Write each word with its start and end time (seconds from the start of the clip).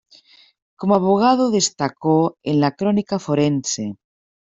Como 0.77 0.95
abogado, 0.95 1.51
destacó 1.51 2.35
en 2.41 2.59
la 2.59 2.71
crónica 2.71 3.19
forense. 3.19 3.97